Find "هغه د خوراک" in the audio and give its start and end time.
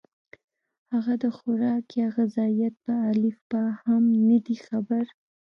0.91-1.85